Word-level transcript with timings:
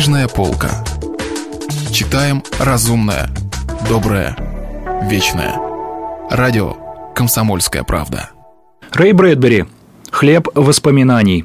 Книжная 0.00 0.28
полка. 0.28 0.82
Читаем 1.92 2.42
разумное, 2.58 3.28
доброе, 3.86 4.34
вечное. 5.02 5.60
Радио 6.30 6.74
«Комсомольская 7.14 7.82
правда». 7.82 8.30
Рэй 8.92 9.12
Брэдбери. 9.12 9.66
«Хлеб 10.10 10.48
воспоминаний». 10.54 11.44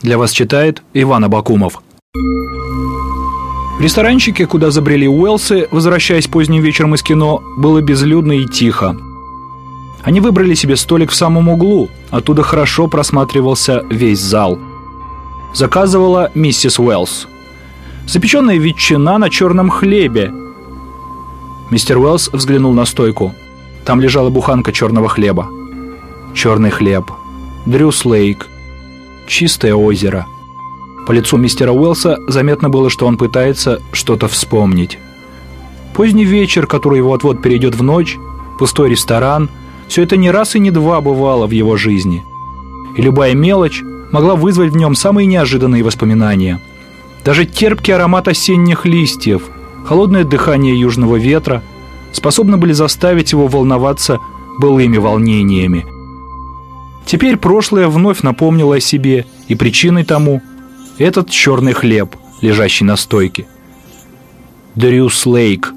Для 0.00 0.16
вас 0.16 0.30
читает 0.30 0.82
Иван 0.94 1.24
Абакумов. 1.24 1.82
В 2.14 3.82
ресторанчике, 3.82 4.46
куда 4.46 4.70
забрели 4.70 5.06
Уэлсы, 5.06 5.68
возвращаясь 5.70 6.26
поздним 6.26 6.62
вечером 6.62 6.94
из 6.94 7.02
кино, 7.02 7.42
было 7.58 7.82
безлюдно 7.82 8.32
и 8.32 8.46
тихо. 8.46 8.96
Они 10.02 10.22
выбрали 10.22 10.54
себе 10.54 10.76
столик 10.76 11.10
в 11.10 11.14
самом 11.14 11.50
углу, 11.50 11.90
оттуда 12.10 12.42
хорошо 12.42 12.88
просматривался 12.88 13.84
весь 13.90 14.20
зал. 14.20 14.58
Заказывала 15.52 16.30
миссис 16.34 16.78
Уэллс. 16.78 17.28
Запеченная 18.06 18.58
ветчина 18.58 19.18
на 19.18 19.30
черном 19.30 19.70
хлебе. 19.70 20.32
Мистер 21.70 21.98
Уэллс 21.98 22.30
взглянул 22.32 22.72
на 22.74 22.84
стойку. 22.84 23.34
Там 23.84 24.00
лежала 24.00 24.30
буханка 24.30 24.72
черного 24.72 25.08
хлеба. 25.08 25.48
Черный 26.34 26.70
хлеб. 26.70 27.10
Дрюс 27.66 28.04
Лейк. 28.04 28.46
Чистое 29.26 29.74
озеро. 29.74 30.26
По 31.06 31.12
лицу 31.12 31.36
мистера 31.36 31.72
Уэллса 31.72 32.18
заметно 32.28 32.68
было, 32.68 32.90
что 32.90 33.06
он 33.06 33.16
пытается 33.16 33.80
что-то 33.92 34.28
вспомнить. 34.28 34.98
Поздний 35.94 36.24
вечер, 36.24 36.66
который 36.66 37.00
вот-вот 37.02 37.42
перейдет 37.42 37.74
в 37.74 37.82
ночь, 37.82 38.18
пустой 38.58 38.90
ресторан– 38.90 39.48
все 39.88 40.02
это 40.02 40.16
не 40.16 40.30
раз 40.30 40.56
и 40.56 40.58
не 40.58 40.70
два 40.70 41.00
бывало 41.00 41.46
в 41.46 41.50
его 41.50 41.76
жизни. 41.76 42.24
И 42.96 43.02
любая 43.02 43.34
мелочь 43.34 43.82
могла 44.12 44.34
вызвать 44.34 44.72
в 44.72 44.76
нем 44.76 44.94
самые 44.94 45.26
неожиданные 45.26 45.82
воспоминания. 45.82 46.60
Даже 47.24 47.46
терпкий 47.46 47.94
аромат 47.94 48.28
осенних 48.28 48.84
листьев, 48.84 49.48
холодное 49.86 50.24
дыхание 50.24 50.78
южного 50.78 51.16
ветра 51.16 51.62
способны 52.12 52.58
были 52.58 52.72
заставить 52.72 53.32
его 53.32 53.46
волноваться 53.46 54.20
былыми 54.58 54.98
волнениями. 54.98 55.86
Теперь 57.06 57.36
прошлое 57.36 57.88
вновь 57.88 58.22
напомнило 58.22 58.76
о 58.76 58.80
себе, 58.80 59.26
и 59.48 59.54
причиной 59.54 60.04
тому 60.04 60.42
этот 60.98 61.30
черный 61.30 61.72
хлеб, 61.72 62.14
лежащий 62.40 62.84
на 62.84 62.96
стойке. 62.96 63.46
Дрюс 64.74 65.26
Лейк. 65.26 65.72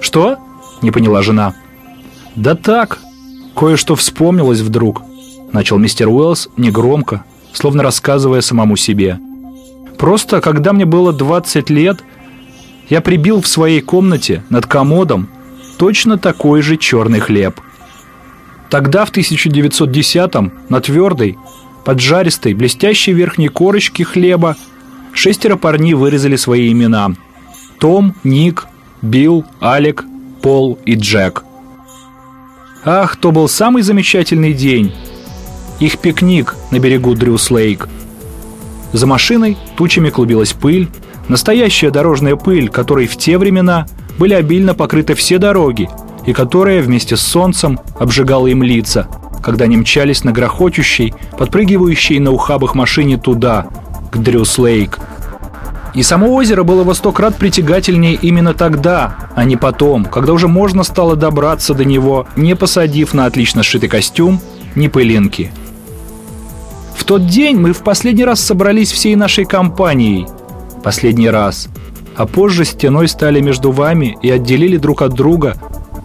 «Что?»— 0.00 0.38
не 0.82 0.90
поняла 0.90 1.22
жена. 1.22 1.54
«Да 2.34 2.54
так, 2.54 3.00
кое-что 3.54 3.94
вспомнилось 3.94 4.60
вдруг»,— 4.60 5.02
начал 5.52 5.78
мистер 5.78 6.08
Уэллс 6.08 6.48
негромко, 6.56 7.24
словно 7.52 7.82
рассказывая 7.82 8.40
самому 8.40 8.76
себе. 8.76 9.18
«Просто, 10.00 10.40
когда 10.40 10.72
мне 10.72 10.84
было 10.84 11.12
20 11.12 11.70
лет, 11.70 12.02
я 12.88 13.00
прибил 13.00 13.40
в 13.40 13.46
своей 13.46 13.80
комнате 13.80 14.42
над 14.48 14.66
комодом 14.66 15.28
точно 15.76 16.18
такой 16.18 16.62
же 16.62 16.76
черный 16.76 17.20
хлеб. 17.20 17.60
Тогда, 18.68 19.04
в 19.04 19.12
1910-м, 19.12 20.52
на 20.68 20.80
твердой, 20.80 21.38
поджаристой, 21.84 22.54
блестящей 22.54 23.12
верхней 23.12 23.48
корочке 23.48 24.04
хлеба 24.04 24.56
шестеро 25.12 25.56
парней 25.56 25.94
вырезали 25.94 26.36
свои 26.36 26.72
имена. 26.72 27.12
Том, 27.78 28.16
Ник, 28.24 28.66
Билл, 29.02 29.44
Алек, 29.60 30.04
Пол 30.42 30.78
и 30.84 30.96
Джек– 30.96 31.44
Ах, 32.84 33.16
то 33.16 33.30
был 33.30 33.48
самый 33.48 33.82
замечательный 33.82 34.54
день. 34.54 34.94
Их 35.80 35.98
пикник 35.98 36.56
на 36.70 36.78
берегу 36.78 37.14
Дрюс-Лейк. 37.14 37.88
За 38.92 39.06
машиной 39.06 39.56
тучами 39.76 40.10
клубилась 40.10 40.52
пыль, 40.52 40.88
настоящая 41.28 41.90
дорожная 41.90 42.36
пыль, 42.36 42.68
которой 42.68 43.06
в 43.06 43.16
те 43.16 43.38
времена 43.38 43.86
были 44.18 44.34
обильно 44.34 44.74
покрыты 44.74 45.14
все 45.14 45.38
дороги, 45.38 45.88
и 46.26 46.32
которая 46.32 46.82
вместе 46.82 47.16
с 47.16 47.20
солнцем 47.20 47.80
обжигала 47.98 48.46
им 48.48 48.62
лица, 48.62 49.08
когда 49.42 49.64
они 49.64 49.76
мчались 49.76 50.24
на 50.24 50.32
грохочущей, 50.32 51.14
подпрыгивающей 51.38 52.18
на 52.18 52.30
ухабах 52.30 52.74
машине 52.74 53.16
туда, 53.16 53.68
к 54.10 54.16
Дрюс-Лейк– 54.18 54.98
и 55.94 56.02
само 56.02 56.34
озеро 56.34 56.62
было 56.62 56.84
во 56.84 56.94
сто 56.94 57.12
крат 57.12 57.36
притягательнее 57.36 58.14
именно 58.14 58.54
тогда, 58.54 59.16
а 59.34 59.44
не 59.44 59.56
потом, 59.56 60.04
когда 60.04 60.32
уже 60.32 60.46
можно 60.46 60.84
стало 60.84 61.16
добраться 61.16 61.74
до 61.74 61.84
него, 61.84 62.26
не 62.36 62.54
посадив 62.54 63.12
на 63.12 63.26
отлично 63.26 63.62
сшитый 63.62 63.88
костюм 63.88 64.40
ни 64.76 64.86
пылинки. 64.88 65.52
Тот 67.10 67.26
день 67.26 67.56
мы 67.56 67.72
в 67.72 67.82
последний 67.82 68.24
раз 68.24 68.38
собрались 68.38 68.92
всей 68.92 69.16
нашей 69.16 69.44
компанией. 69.44 70.28
Последний 70.84 71.28
раз. 71.28 71.66
А 72.14 72.24
позже 72.24 72.64
стеной 72.64 73.08
стали 73.08 73.40
между 73.40 73.72
вами 73.72 74.16
и 74.22 74.30
отделили 74.30 74.76
друг 74.76 75.02
от 75.02 75.14
друга 75.14 75.56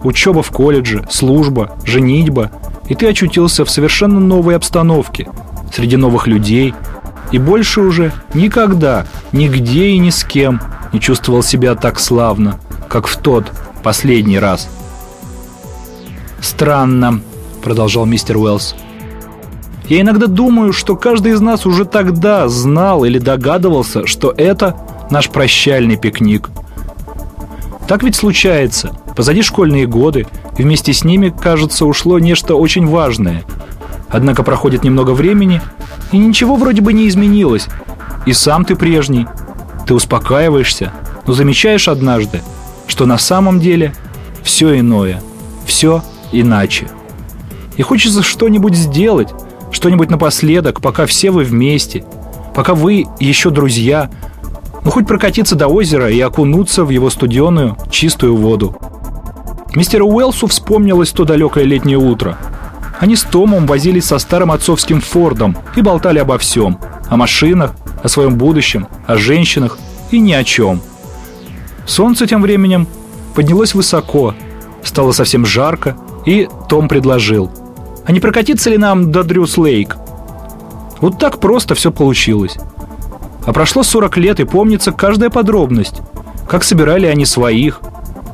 учеба 0.02 0.42
в 0.42 0.50
колледже, 0.50 1.06
служба, 1.08 1.78
женитьба, 1.84 2.50
и 2.88 2.96
ты 2.96 3.06
очутился 3.06 3.64
в 3.64 3.70
совершенно 3.70 4.18
новой 4.18 4.56
обстановке, 4.56 5.28
среди 5.72 5.96
новых 5.96 6.26
людей– 6.26 6.74
и 7.30 7.38
больше 7.38 7.82
уже 7.82 8.12
никогда, 8.34 9.06
нигде 9.30 9.90
и 9.90 9.98
ни 9.98 10.10
с 10.10 10.24
кем 10.24 10.60
не 10.92 11.00
чувствовал 11.00 11.44
себя 11.44 11.76
так 11.76 12.00
славно, 12.00 12.58
как 12.88 13.06
в 13.06 13.16
тот 13.16 13.52
последний 13.84 14.40
раз. 14.40 14.68
«Странно»,— 16.40 17.20
продолжал 17.62 18.06
мистер 18.06 18.38
Уэллс. 18.38 18.74
«Я 19.88 20.00
иногда 20.00 20.26
думаю, 20.26 20.72
что 20.72 20.96
каждый 20.96 21.32
из 21.32 21.40
нас 21.40 21.66
уже 21.66 21.84
тогда 21.84 22.48
знал 22.48 23.04
или 23.04 23.18
догадывался, 23.18 24.06
что 24.06 24.34
это 24.36 24.76
наш 25.10 25.30
прощальный 25.30 25.96
пикник. 25.96 26.50
Так 27.86 28.02
ведь 28.02 28.16
случается. 28.16 28.96
Позади 29.14 29.42
школьные 29.42 29.86
годы, 29.86 30.26
и 30.58 30.62
вместе 30.62 30.92
с 30.92 31.04
ними, 31.04 31.30
кажется, 31.30 31.86
ушло 31.86 32.18
нечто 32.18 32.56
очень 32.56 32.86
важное. 32.86 33.44
Однако 34.08 34.42
проходит 34.42 34.84
немного 34.84 35.12
времени, 35.12 35.62
и 36.12 36.18
ничего 36.18 36.56
вроде 36.56 36.82
бы 36.82 36.92
не 36.92 37.08
изменилось. 37.08 37.68
И 38.26 38.32
сам 38.32 38.64
ты 38.64 38.74
прежний. 38.74 39.26
Ты 39.86 39.94
успокаиваешься, 39.94 40.92
но 41.26 41.32
замечаешь 41.32 41.88
однажды, 41.88 42.42
что 42.88 43.06
на 43.06 43.18
самом 43.18 43.60
деле 43.60 43.94
все 44.42 44.78
иное, 44.78 45.22
все 45.64 46.02
иначе. 46.32 46.88
И 47.76 47.82
хочется 47.82 48.22
что-нибудь 48.22 48.74
сделать, 48.74 49.28
что-нибудь 49.70 50.10
напоследок, 50.10 50.80
пока 50.80 51.06
все 51.06 51.30
вы 51.30 51.44
вместе, 51.44 52.04
пока 52.54 52.74
вы 52.74 53.06
еще 53.20 53.50
друзья, 53.50 54.10
ну 54.84 54.90
хоть 54.90 55.06
прокатиться 55.06 55.56
до 55.56 55.68
озера 55.68 56.10
и 56.10 56.20
окунуться 56.20 56.84
в 56.84 56.90
его 56.90 57.10
студеную, 57.10 57.76
чистую 57.90 58.36
воду. 58.36 58.76
Мистеру 59.74 60.08
Уэлсу 60.08 60.46
вспомнилось 60.46 61.10
то 61.10 61.24
далекое 61.24 61.64
летнее 61.64 61.98
утро– 61.98 62.38
они 62.98 63.14
с 63.14 63.22
Томом 63.22 63.66
возились 63.66 64.06
со 64.06 64.18
старым 64.18 64.50
отцовским 64.50 65.00
Фордом 65.00 65.56
и 65.76 65.82
болтали 65.82 66.18
обо 66.18 66.38
всем. 66.38 66.78
О 67.08 67.16
машинах, 67.16 67.74
о 68.02 68.08
своем 68.08 68.36
будущем, 68.36 68.88
о 69.06 69.16
женщинах 69.16 69.78
и 70.10 70.18
ни 70.18 70.32
о 70.32 70.44
чем. 70.44 70.80
Солнце 71.86 72.26
тем 72.26 72.42
временем 72.42 72.88
поднялось 73.34 73.74
высоко, 73.74 74.34
стало 74.82 75.12
совсем 75.12 75.44
жарко, 75.44 75.96
и 76.24 76.48
Том 76.68 76.88
предложил. 76.88 77.50
А 78.06 78.12
не 78.12 78.20
прокатиться 78.20 78.70
ли 78.70 78.78
нам 78.78 79.10
до 79.10 79.22
Дрюс-Лейк? 79.22 79.96
Вот 81.00 81.18
так 81.18 81.40
просто 81.40 81.74
все 81.74 81.90
получилось. 81.92 82.56
А 83.44 83.52
прошло 83.52 83.82
40 83.82 84.16
лет, 84.16 84.40
и 84.40 84.44
помнится 84.44 84.92
каждая 84.92 85.30
подробность. 85.30 86.00
Как 86.48 86.64
собирали 86.64 87.06
они 87.06 87.26
своих, 87.26 87.80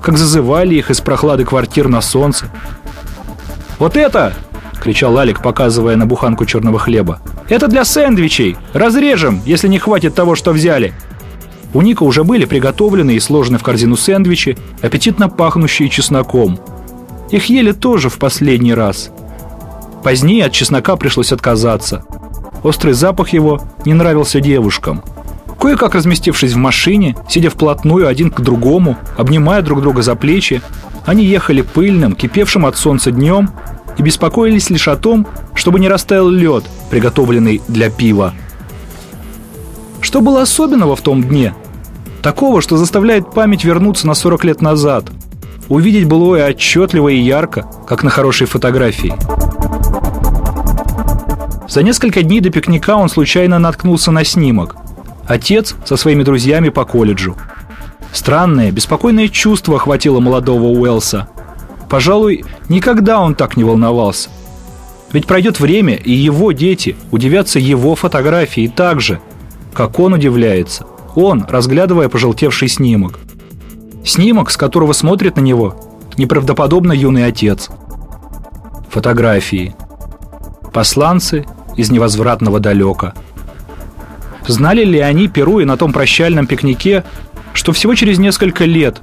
как 0.02 0.18
зазывали 0.18 0.74
их 0.74 0.90
из 0.90 1.00
прохлады 1.00 1.44
квартир 1.44 1.88
на 1.88 2.00
солнце. 2.00 2.46
«Вот 3.78 3.96
это!» 3.96 4.34
кричал 4.82 5.16
Алик, 5.16 5.42
показывая 5.42 5.96
на 5.96 6.06
буханку 6.06 6.44
черного 6.44 6.78
хлеба. 6.78 7.20
«Это 7.48 7.68
для 7.68 7.84
сэндвичей! 7.84 8.56
Разрежем, 8.72 9.40
если 9.46 9.68
не 9.68 9.78
хватит 9.78 10.14
того, 10.14 10.34
что 10.34 10.52
взяли!» 10.52 10.92
У 11.72 11.80
Ника 11.80 12.02
уже 12.02 12.24
были 12.24 12.44
приготовлены 12.44 13.12
и 13.12 13.20
сложены 13.20 13.58
в 13.58 13.62
корзину 13.62 13.96
сэндвичи, 13.96 14.58
аппетитно 14.82 15.28
пахнущие 15.28 15.88
чесноком. 15.88 16.58
Их 17.30 17.46
ели 17.46 17.72
тоже 17.72 18.10
в 18.10 18.18
последний 18.18 18.74
раз. 18.74 19.10
Позднее 20.02 20.46
от 20.46 20.52
чеснока 20.52 20.96
пришлось 20.96 21.32
отказаться. 21.32 22.04
Острый 22.62 22.92
запах 22.92 23.30
его 23.30 23.60
не 23.84 23.94
нравился 23.94 24.40
девушкам. 24.40 25.02
Кое-как 25.60 25.94
разместившись 25.94 26.54
в 26.54 26.56
машине, 26.56 27.16
сидя 27.28 27.50
вплотную 27.50 28.08
один 28.08 28.30
к 28.30 28.40
другому, 28.40 28.96
обнимая 29.16 29.62
друг 29.62 29.80
друга 29.80 30.02
за 30.02 30.16
плечи, 30.16 30.60
они 31.06 31.24
ехали 31.24 31.62
пыльным, 31.62 32.14
кипевшим 32.14 32.66
от 32.66 32.76
солнца 32.76 33.12
днем 33.12 33.50
и 33.96 34.02
беспокоились 34.02 34.70
лишь 34.70 34.88
о 34.88 34.96
том, 34.96 35.26
чтобы 35.54 35.78
не 35.78 35.88
растаял 35.88 36.28
лед, 36.28 36.64
приготовленный 36.90 37.60
для 37.68 37.90
пива. 37.90 38.34
Что 40.00 40.20
было 40.20 40.42
особенного 40.42 40.96
в 40.96 41.00
том 41.00 41.22
дне? 41.22 41.54
Такого, 42.22 42.60
что 42.60 42.76
заставляет 42.76 43.32
память 43.32 43.64
вернуться 43.64 44.06
на 44.06 44.14
40 44.14 44.44
лет 44.44 44.62
назад, 44.62 45.06
увидеть 45.68 46.08
былое 46.08 46.48
отчетливо 46.48 47.08
и 47.08 47.18
ярко, 47.18 47.70
как 47.86 48.02
на 48.02 48.10
хорошей 48.10 48.46
фотографии. 48.46 49.14
За 51.72 51.82
несколько 51.82 52.22
дней 52.22 52.40
до 52.40 52.50
пикника 52.50 52.96
он 52.96 53.08
случайно 53.08 53.58
наткнулся 53.58 54.10
на 54.10 54.24
снимок. 54.24 54.76
Отец 55.26 55.74
со 55.86 55.96
своими 55.96 56.22
друзьями 56.22 56.68
по 56.68 56.84
колледжу. 56.84 57.34
Странное, 58.12 58.70
беспокойное 58.70 59.28
чувство 59.28 59.76
охватило 59.76 60.20
молодого 60.20 60.64
Уэлса. 60.64 61.28
Пожалуй, 61.88 62.44
никогда 62.68 63.22
он 63.22 63.34
так 63.34 63.56
не 63.56 63.64
волновался. 63.64 64.28
Ведь 65.14 65.26
пройдет 65.26 65.60
время, 65.60 65.94
и 65.94 66.12
его 66.12 66.52
дети 66.52 66.94
удивятся 67.10 67.58
его 67.58 67.94
фотографии 67.94 68.68
так 68.68 69.00
же, 69.00 69.18
как 69.72 69.98
он 69.98 70.12
удивляется. 70.12 70.84
Он, 71.14 71.46
разглядывая 71.48 72.10
пожелтевший 72.10 72.68
снимок. 72.68 73.18
Снимок, 74.04 74.50
с 74.50 74.58
которого 74.58 74.92
смотрит 74.92 75.36
на 75.36 75.40
него 75.40 75.80
неправдоподобно 76.18 76.92
юный 76.92 77.24
отец. 77.24 77.70
Фотографии. 78.90 79.74
Посланцы 80.70 81.46
из 81.76 81.90
невозвратного 81.90 82.60
далека. 82.60 83.14
Знали 84.46 84.84
ли 84.84 84.98
они, 84.98 85.28
пируя 85.28 85.64
на 85.64 85.76
том 85.76 85.92
прощальном 85.92 86.46
пикнике, 86.46 87.04
что 87.52 87.72
всего 87.72 87.94
через 87.94 88.18
несколько 88.18 88.64
лет 88.64 89.00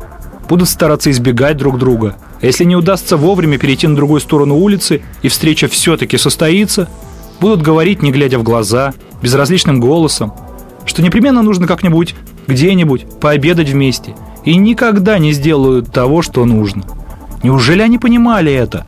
будут 0.47 0.67
стараться 0.67 1.11
избегать 1.11 1.57
друг 1.57 1.77
друга. 1.77 2.15
А 2.41 2.45
если 2.45 2.63
не 2.63 2.75
удастся 2.75 3.15
вовремя 3.17 3.57
перейти 3.57 3.87
на 3.87 3.95
другую 3.95 4.19
сторону 4.19 4.57
улицы 4.57 5.01
и 5.21 5.27
встреча 5.27 5.67
все-таки 5.67 6.17
состоится, 6.17 6.89
будут 7.39 7.61
говорить, 7.61 8.01
не 8.01 8.11
глядя 8.11 8.39
в 8.39 8.43
глаза, 8.43 8.93
безразличным 9.21 9.79
голосом, 9.79 10.33
что 10.85 11.01
непременно 11.01 11.41
нужно 11.41 11.67
как-нибудь, 11.67 12.15
где-нибудь 12.47 13.05
пообедать 13.19 13.69
вместе 13.69 14.15
и 14.43 14.55
никогда 14.55 15.19
не 15.19 15.33
сделают 15.33 15.91
того, 15.91 16.21
что 16.21 16.43
нужно. 16.45 16.83
Неужели 17.43 17.81
они 17.81 17.99
понимали 17.99 18.51
это? 18.51 18.85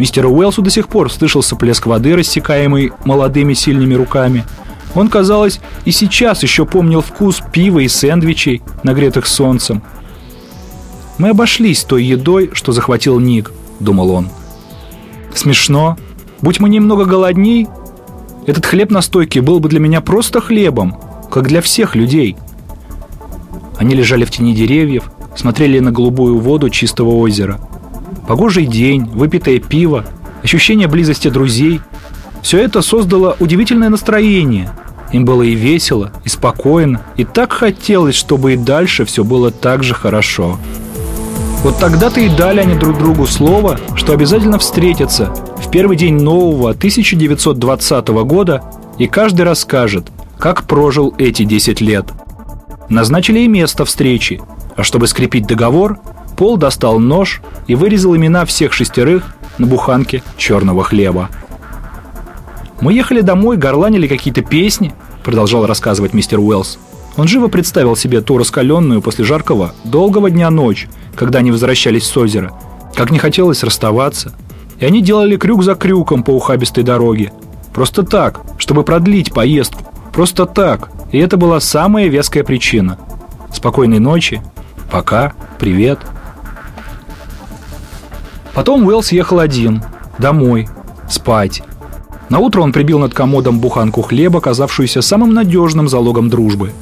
Мистеру 0.00 0.32
Уэлсу 0.32 0.62
до 0.62 0.70
сих 0.70 0.88
пор 0.88 1.12
слышался 1.12 1.54
плеск 1.54 1.86
воды, 1.86 2.16
рассекаемый 2.16 2.92
молодыми 3.04 3.54
сильными 3.54 3.94
руками– 3.94 4.44
он, 4.94 5.08
казалось, 5.08 5.60
и 5.84 5.92
сейчас 5.92 6.42
еще 6.42 6.66
помнил 6.66 7.00
вкус 7.00 7.40
пива 7.52 7.80
и 7.80 7.88
сэндвичей, 7.88 8.62
нагретых 8.82 9.26
солнцем. 9.26 9.82
«Мы 11.18 11.30
обошлись 11.30 11.84
той 11.84 12.04
едой, 12.04 12.50
что 12.54 12.72
захватил 12.72 13.20
Ник»,— 13.20 13.52
думал 13.80 14.10
он. 14.10 14.28
«Смешно. 15.34 15.96
Будь 16.40 16.60
мы 16.60 16.68
немного 16.68 17.04
голодней, 17.04 17.68
этот 18.46 18.66
хлеб 18.66 18.90
на 18.90 19.02
стойке 19.02 19.42
был 19.42 19.60
бы 19.60 19.68
для 19.68 19.80
меня 19.80 20.00
просто 20.00 20.40
хлебом, 20.40 20.98
как 21.30 21.46
для 21.46 21.60
всех 21.60 21.94
людей». 21.94 22.36
Они 23.78 23.94
лежали 23.94 24.24
в 24.24 24.30
тени 24.30 24.54
деревьев, 24.54 25.10
смотрели 25.36 25.78
на 25.78 25.92
голубую 25.92 26.38
воду 26.38 26.68
чистого 26.68 27.10
озера. 27.10 27.60
Погожий 28.26 28.66
день, 28.66 29.04
выпитое 29.04 29.58
пиво, 29.58 30.04
ощущение 30.42 30.88
близости 30.88 31.28
друзей— 31.28 31.80
все 32.42 32.58
это 32.58 32.80
создало 32.80 33.36
удивительное 33.38 33.90
настроение, 33.90 34.70
им 35.12 35.24
было 35.24 35.42
и 35.42 35.54
весело, 35.54 36.12
и 36.24 36.28
спокойно, 36.28 37.02
и 37.16 37.24
так 37.24 37.52
хотелось, 37.52 38.14
чтобы 38.14 38.54
и 38.54 38.56
дальше 38.56 39.04
все 39.04 39.24
было 39.24 39.50
так 39.50 39.82
же 39.82 39.94
хорошо. 39.94 40.58
Вот 41.62 41.78
тогда-то 41.78 42.20
и 42.20 42.28
дали 42.28 42.60
они 42.60 42.74
друг 42.74 42.98
другу 42.98 43.26
слово, 43.26 43.78
что 43.94 44.12
обязательно 44.14 44.58
встретятся 44.58 45.34
в 45.58 45.70
первый 45.70 45.96
день 45.96 46.14
нового 46.14 46.70
1920 46.70 48.08
года 48.08 48.62
и 48.98 49.06
каждый 49.06 49.42
расскажет, 49.42 50.10
как 50.38 50.64
прожил 50.64 51.14
эти 51.18 51.44
10 51.44 51.80
лет. 51.80 52.06
Назначили 52.88 53.40
и 53.40 53.48
место 53.48 53.84
встречи, 53.84 54.40
а 54.76 54.84
чтобы 54.84 55.06
скрепить 55.06 55.46
договор, 55.46 55.98
Пол 56.36 56.56
достал 56.56 56.98
нож 56.98 57.42
и 57.70 57.76
вырезал 57.76 58.16
имена 58.16 58.44
всех 58.46 58.72
шестерых 58.72 59.32
на 59.58 59.64
буханке 59.64 60.24
черного 60.36 60.82
хлеба. 60.82 61.28
Мы 62.80 62.94
ехали 62.94 63.20
домой, 63.20 63.58
горланили 63.58 64.08
какие-то 64.08 64.42
песни, 64.42 64.92
продолжал 65.22 65.64
рассказывать 65.66 66.12
мистер 66.12 66.40
Уэллс. 66.40 66.80
Он 67.16 67.28
живо 67.28 67.46
представил 67.46 67.94
себе 67.94 68.22
ту 68.22 68.38
раскаленную 68.38 69.00
после 69.00 69.24
жаркого, 69.24 69.72
долгого 69.84 70.30
дня 70.32 70.50
ночь, 70.50 70.88
когда 71.14 71.38
они 71.38 71.52
возвращались 71.52 72.06
с 72.06 72.16
озера. 72.16 72.50
Как 72.96 73.12
не 73.12 73.20
хотелось 73.20 73.62
расставаться. 73.62 74.34
И 74.80 74.84
они 74.84 75.00
делали 75.00 75.36
крюк 75.36 75.62
за 75.62 75.76
крюком 75.76 76.24
по 76.24 76.32
ухабистой 76.32 76.82
дороге. 76.82 77.32
Просто 77.72 78.02
так, 78.02 78.40
чтобы 78.58 78.82
продлить 78.82 79.32
поездку. 79.32 79.84
Просто 80.12 80.44
так. 80.46 80.90
И 81.12 81.18
это 81.18 81.36
была 81.36 81.60
самая 81.60 82.08
веская 82.08 82.42
причина. 82.42 82.98
Спокойной 83.52 84.00
ночи. 84.00 84.42
Пока. 84.90 85.34
Привет. 85.60 86.00
Потом 88.54 88.86
Уэллс 88.86 89.12
ехал 89.12 89.38
один. 89.38 89.82
Домой. 90.18 90.68
Спать. 91.08 91.62
На 92.28 92.38
утро 92.38 92.62
он 92.62 92.72
прибил 92.72 92.98
над 92.98 93.12
комодом 93.12 93.58
буханку 93.58 94.02
хлеба, 94.02 94.40
казавшуюся 94.40 95.02
самым 95.02 95.34
надежным 95.34 95.88
залогом 95.88 96.30
дружбы. 96.30 96.72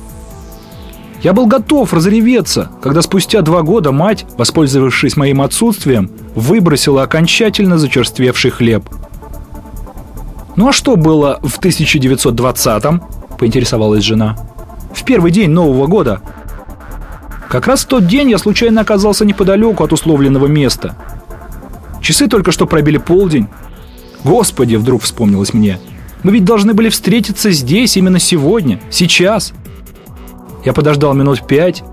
Я 1.23 1.33
был 1.33 1.47
готов 1.47 1.93
разреветься, 1.93 2.69
когда 2.81 3.03
спустя 3.03 3.43
два 3.43 3.63
года 3.63 3.91
мать, 3.91 4.25
воспользовавшись 4.37 5.17
моим 5.17 5.43
отсутствием, 5.43 6.11
выбросила 6.35 7.03
окончательно 7.03 7.77
зачерствевший 7.77 8.51
хлеб. 8.51 8.85
«Ну 10.55 10.69
а 10.69 10.73
что 10.73 10.97
было 10.97 11.41
в 11.43 11.59
1920-м?»– 11.59 13.03
поинтересовалась 13.39 14.05
жена. 14.05 14.37
«В 14.93 15.03
первый 15.05 15.33
день 15.33 15.51
Нового 15.51 15.87
года». 15.87 16.21
Как 17.49 17.67
раз 17.67 17.85
в 17.85 17.87
тот 17.87 18.07
день 18.07 18.31
я 18.31 18.39
случайно 18.39 18.83
оказался 18.83 19.25
неподалеку 19.25 19.83
от 19.83 19.93
условленного 19.93 20.47
места. 20.47 20.95
Часы 22.09 22.27
только 22.27 22.53
что 22.53 22.67
пробили 22.67 22.97
полдень, 22.97 23.49
Господи, 24.25 24.77
вдруг 24.77 25.03
вспомнилось 25.03 25.53
мне. 25.53 25.79
Мы 26.23 26.33
ведь 26.33 26.47
должны 26.47 26.73
были 26.73 26.89
встретиться 26.89 27.51
здесь 27.51 27.99
именно 27.99 28.19
сегодня, 28.19 28.81
сейчас. 28.91 29.53
Я 30.65 30.73
подождал 30.73 31.13
минут 31.13 31.47
пять. 31.47 31.85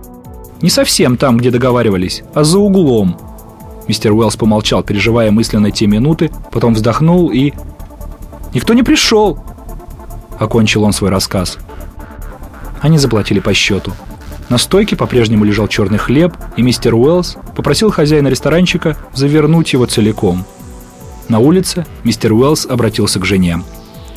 Не 0.61 0.69
совсем 0.69 1.17
там, 1.17 1.35
где 1.35 1.51
договаривались, 1.51 2.23
а 2.33 2.45
за 2.45 2.59
углом. 2.59 3.19
Мистер 3.89 4.13
Уэллс 4.13 4.37
помолчал, 4.37 4.83
переживая 4.83 5.31
мысленно 5.31 5.69
те 5.69 5.85
минуты, 5.85 6.31
потом 6.49 6.75
вздохнул 6.75 7.29
и... 7.29 7.51
«Никто 8.53 8.73
не 8.73 8.83
пришел!» 8.83 9.43
Окончил 10.39 10.85
он 10.85 10.93
свой 10.93 11.09
рассказ. 11.09 11.57
Они 12.79 12.97
заплатили 12.97 13.41
по 13.41 13.53
счету. 13.53 13.91
На 14.49 14.57
стойке 14.57 14.95
по-прежнему 14.95 15.43
лежал 15.43 15.67
черный 15.67 15.97
хлеб, 15.97 16.33
и 16.55 16.61
мистер 16.61 16.95
Уэллс 16.95 17.37
попросил 17.55 17.91
хозяина 17.91 18.27
ресторанчика 18.27 18.97
завернуть 19.13 19.73
его 19.73 19.85
целиком– 19.85 20.45
на 21.27 21.39
улице 21.39 21.85
мистер 22.03 22.33
Уэллс 22.33 22.65
обратился 22.65 23.19
к 23.19 23.25
жене. 23.25 23.63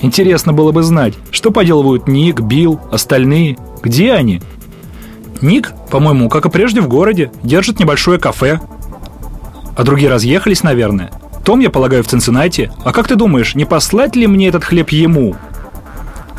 «Интересно 0.00 0.52
было 0.52 0.72
бы 0.72 0.82
знать, 0.82 1.14
что 1.30 1.50
поделывают 1.50 2.06
Ник, 2.06 2.40
Билл, 2.40 2.80
остальные. 2.92 3.56
Где 3.82 4.12
они?» 4.12 4.42
«Ник, 5.40 5.72
по-моему, 5.90 6.28
как 6.28 6.46
и 6.46 6.50
прежде 6.50 6.80
в 6.80 6.88
городе, 6.88 7.32
держит 7.42 7.80
небольшое 7.80 8.18
кафе». 8.18 8.60
«А 9.76 9.82
другие 9.84 10.10
разъехались, 10.10 10.62
наверное. 10.62 11.10
Том, 11.44 11.60
я 11.60 11.70
полагаю, 11.70 12.04
в 12.04 12.08
Цинциннати. 12.08 12.70
А 12.84 12.92
как 12.92 13.08
ты 13.08 13.16
думаешь, 13.16 13.54
не 13.54 13.64
послать 13.64 14.14
ли 14.14 14.26
мне 14.26 14.48
этот 14.48 14.64
хлеб 14.64 14.90
ему?» 14.90 15.34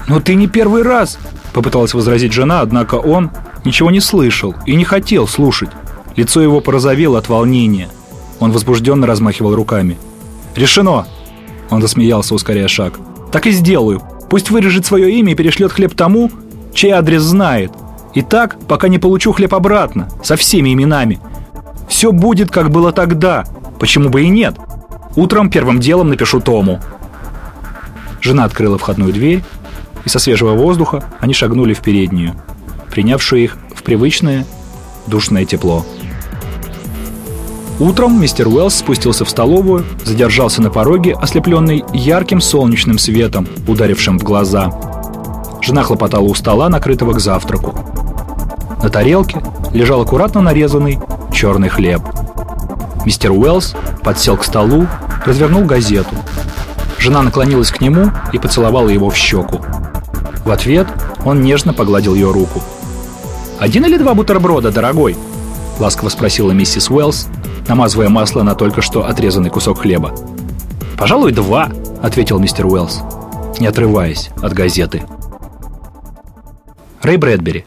«Но 0.07 0.19
ты 0.19 0.35
не 0.35 0.47
первый 0.47 0.83
раз»,— 0.83 1.17
попыталась 1.53 1.93
возразить 1.93 2.33
жена, 2.33 2.61
однако 2.61 2.95
он 2.95 3.31
ничего 3.65 3.91
не 3.91 3.99
слышал 3.99 4.55
и 4.65 4.75
не 4.75 4.83
хотел 4.83 5.27
слушать. 5.27 5.69
Лицо 6.15 6.41
его 6.41 6.59
порозовело 6.61 7.17
от 7.17 7.29
волнения. 7.29 7.89
Он 8.39 8.51
возбужденно 8.51 9.07
размахивал 9.07 9.55
руками. 9.55 9.97
«Решено!» 10.55 11.05
Он 11.69 11.81
засмеялся, 11.81 12.35
ускоряя 12.35 12.67
шаг. 12.67 12.99
«Так 13.31 13.47
и 13.47 13.51
сделаю. 13.51 14.01
Пусть 14.29 14.49
вырежет 14.49 14.85
свое 14.85 15.11
имя 15.11 15.33
и 15.33 15.35
перешлет 15.35 15.71
хлеб 15.71 15.93
тому, 15.95 16.31
чей 16.73 16.91
адрес 16.91 17.21
знает. 17.21 17.71
И 18.13 18.21
так, 18.21 18.57
пока 18.67 18.87
не 18.87 18.97
получу 18.97 19.33
хлеб 19.33 19.53
обратно, 19.53 20.09
со 20.23 20.35
всеми 20.35 20.73
именами. 20.73 21.19
Все 21.87 22.11
будет, 22.11 22.51
как 22.51 22.71
было 22.71 22.91
тогда. 22.91 23.45
Почему 23.79 24.09
бы 24.09 24.23
и 24.23 24.29
нет? 24.29 24.55
Утром 25.15 25.49
первым 25.49 25.79
делом 25.79 26.09
напишу 26.09 26.39
Тому». 26.39 26.79
Жена 28.21 28.43
открыла 28.43 28.77
входную 28.77 29.13
дверь, 29.13 29.43
и 30.05 30.09
со 30.09 30.19
свежего 30.19 30.53
воздуха 30.53 31.03
они 31.19 31.33
шагнули 31.33 31.73
в 31.73 31.79
переднюю, 31.81 32.35
принявшую 32.89 33.43
их 33.43 33.58
в 33.75 33.84
привычное 33.84 34.46
душное 35.08 35.46
тепло. 35.46 35.86
Утром 37.79 38.22
мистер 38.22 38.48
Уэллс 38.50 38.75
спустился 38.75 39.24
в 39.24 39.29
столовую, 39.29 39.86
задержался 40.03 40.62
на 40.62 40.69
пороге, 40.69 41.13
ослепленный 41.13 41.86
ярким 41.93 42.41
солнечным 42.41 42.98
светом, 42.98 43.48
ударившим 43.67 44.19
в 44.19 44.24
глаза. 44.24 44.69
Жена 45.62 45.84
хлопотала 45.84 46.25
у 46.25 46.36
стола, 46.36 46.67
накрытого 46.67 47.13
к 47.13 47.22
завтраку. 47.22 47.74
На 48.84 48.89
тарелке 48.89 49.41
лежал 49.74 50.01
аккуратно 50.01 50.41
нарезанный 50.41 51.00
черный 51.34 51.69
хлеб. 51.69 52.01
Мистер 53.05 53.31
Уэллс 53.31 53.75
подсел 54.03 54.36
к 54.36 54.43
столу, 54.43 54.88
развернул 55.25 55.63
газету. 55.63 56.15
Жена 56.98 57.22
наклонилась 57.22 57.72
к 57.72 57.79
нему 57.79 58.12
и 58.34 58.39
поцеловала 58.39 58.89
его 58.89 59.10
в 59.10 59.15
щеку. 59.15 59.62
В 60.43 60.51
ответ 60.51 60.88
он 61.24 61.41
нежно 61.41 61.74
погладил 61.74 62.13
ее 62.13 62.31
руку. 62.31 62.62
«Один 63.59 63.85
или 63.85 63.97
два 63.97 64.13
бутерброда, 64.13 64.71
дорогой?»— 64.71 65.17
ласково 65.79 66.09
спросила 66.09 66.51
миссис 66.51 66.89
Уэллс, 66.89 67.27
намазывая 67.67 68.09
масло 68.09 68.43
на 68.43 68.55
только 68.55 68.81
что 68.81 69.05
отрезанный 69.05 69.49
кусок 69.49 69.79
хлеба. 69.79 70.15
«Пожалуй, 70.97 71.31
два»,— 71.31 71.71
ответил 72.01 72.39
мистер 72.39 72.65
Уэллс, 72.65 73.01
не 73.59 73.67
отрываясь 73.67 74.29
от 74.41 74.53
газеты. 74.53 75.03
Рэй 77.01 77.17
Брэдбери. 77.17 77.65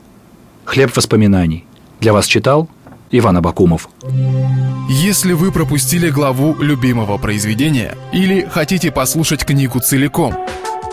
«Хлеб 0.64 0.94
воспоминаний». 0.96 1.66
Для 2.02 2.12
вас 2.12 2.26
читал 2.26 2.68
Иван 3.12 3.36
Абакумов. 3.36 3.88
Если 4.88 5.34
вы 5.34 5.52
пропустили 5.52 6.10
главу 6.10 6.56
любимого 6.60 7.16
произведения 7.16 7.94
или 8.12 8.44
хотите 8.50 8.90
послушать 8.90 9.44
книгу 9.44 9.78
целиком, 9.78 10.34